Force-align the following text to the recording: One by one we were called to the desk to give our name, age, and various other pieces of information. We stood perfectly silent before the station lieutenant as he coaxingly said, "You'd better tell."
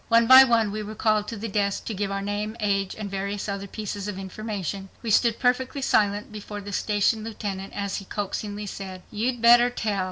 One 0.07 0.25
by 0.25 0.43
one 0.43 0.71
we 0.71 0.81
were 0.81 0.95
called 0.95 1.27
to 1.27 1.37
the 1.37 1.47
desk 1.47 1.85
to 1.85 1.93
give 1.93 2.09
our 2.09 2.23
name, 2.23 2.57
age, 2.59 2.95
and 2.97 3.07
various 3.07 3.47
other 3.47 3.67
pieces 3.67 4.07
of 4.07 4.17
information. 4.17 4.89
We 5.03 5.11
stood 5.11 5.37
perfectly 5.37 5.83
silent 5.83 6.31
before 6.31 6.59
the 6.61 6.73
station 6.73 7.23
lieutenant 7.23 7.73
as 7.73 7.97
he 7.97 8.05
coaxingly 8.05 8.65
said, 8.65 9.03
"You'd 9.11 9.43
better 9.43 9.69
tell." 9.69 9.99